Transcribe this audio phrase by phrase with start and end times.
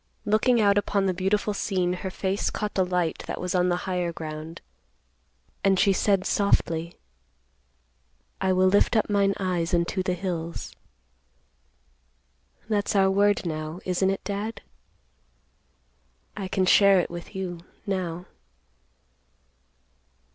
[0.25, 3.75] Looking out upon the beautiful scene, her face caught the light that was on the
[3.85, 4.59] higher ground,
[5.63, 6.97] and she said softly,
[8.41, 10.75] "'I will lift up mine eyes unto the hills.'
[12.67, 14.61] That's our word, now, isn't it, Dad?
[16.35, 18.25] I can share it with you, now."